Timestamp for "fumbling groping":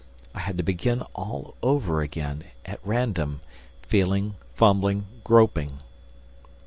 4.55-5.77